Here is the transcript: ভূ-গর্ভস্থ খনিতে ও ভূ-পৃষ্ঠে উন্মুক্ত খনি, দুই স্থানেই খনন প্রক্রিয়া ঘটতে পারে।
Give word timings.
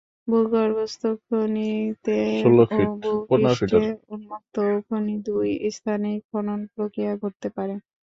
ভূ-গর্ভস্থ 0.27 1.01
খনিতে 1.25 2.17
ও 2.73 2.79
ভূ-পৃষ্ঠে 3.01 3.81
উন্মুক্ত 4.09 4.55
খনি, 4.87 5.15
দুই 5.27 5.49
স্থানেই 5.75 6.17
খনন 6.27 6.59
প্রক্রিয়া 6.73 7.13
ঘটতে 7.21 7.47
পারে। 7.57 7.75